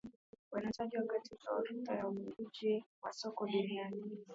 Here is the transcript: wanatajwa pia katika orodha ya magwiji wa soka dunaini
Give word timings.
wanatajwa 0.51 1.01
pia 1.01 1.13
katika 1.13 1.51
orodha 1.51 1.93
ya 1.95 2.03
magwiji 2.11 2.85
wa 3.03 3.13
soka 3.13 3.45
dunaini 3.45 4.17